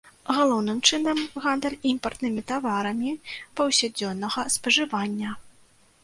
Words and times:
Галоўным 0.35 0.77
чынам 0.89 1.19
гандаль 1.43 1.75
імпартнымі 1.89 2.41
таварамі 2.51 3.11
паўсядзённага 3.61 4.45
спажывання. 4.55 5.35